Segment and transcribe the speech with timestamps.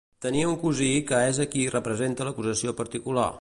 [0.25, 3.29] Tenia un cosí que és a qui representa l'acusació particular.